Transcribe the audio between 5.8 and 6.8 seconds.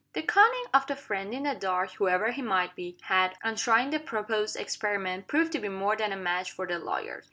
than a match for the